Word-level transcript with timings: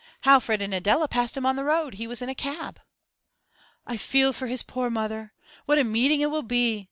'Alfred 0.25 0.63
and 0.63 0.73
Adela 0.73 1.07
passed 1.07 1.37
him 1.37 1.45
on 1.45 1.55
the 1.55 1.63
road. 1.63 1.93
He 1.93 2.07
was 2.07 2.23
in 2.23 2.29
a 2.29 2.33
cab.' 2.33 2.79
'I 3.85 3.97
feel 3.97 4.33
for 4.33 4.47
his 4.47 4.63
poor 4.63 4.89
mother. 4.89 5.31
What 5.67 5.77
a 5.77 5.83
meeting 5.83 6.21
it 6.21 6.31
will 6.31 6.41
be! 6.41 6.79